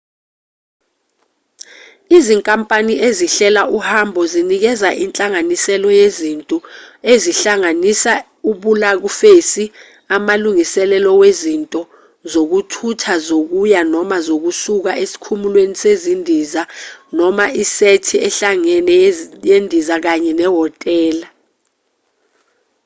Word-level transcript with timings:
izinkampani 2.17 2.93
ezihlela 3.07 3.61
uhambo 3.77 4.21
zinikeza 4.31 4.89
inhlanganisela 5.03 5.89
yezinto 5.99 6.57
ezihlanganisa 7.13 8.13
ibhulakufesi 8.51 9.65
amalungiselelo 10.15 11.11
wezinto 11.21 11.81
zokuthutha 12.31 13.13
zokuya/zokusuka 13.27 14.91
esikhumulweni 15.03 15.75
sezindiza 15.83 16.61
noma 17.17 17.45
isethi 17.63 18.15
ehlangene 18.27 18.95
yendiza 19.47 19.95
kanye 20.05 20.31
nehhotela 20.39 21.29